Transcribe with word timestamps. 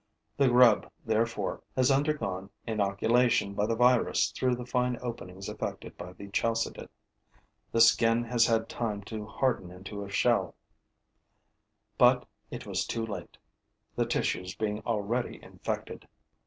The 0.35 0.47
grub, 0.47 0.89
therefore, 1.05 1.61
has 1.75 1.91
undergone 1.91 2.49
inoculation 2.65 3.53
by 3.53 3.67
the 3.67 3.75
virus 3.75 4.31
through 4.31 4.55
the 4.55 4.65
fine 4.65 4.97
openings 4.99 5.47
effected 5.47 5.95
by 5.95 6.13
the 6.13 6.27
Chalcidid. 6.29 6.89
The 7.71 7.81
skin 7.81 8.23
has 8.23 8.47
had 8.47 8.67
time 8.67 9.03
to 9.03 9.27
harden 9.27 9.69
into 9.69 10.03
a 10.03 10.09
shell; 10.09 10.55
but 11.99 12.25
it 12.49 12.65
was 12.65 12.87
too 12.87 13.05
late, 13.05 13.37
the 13.95 14.07
tissues 14.07 14.55
being 14.55 14.81
already 14.87 15.39
infected. 15.43 16.07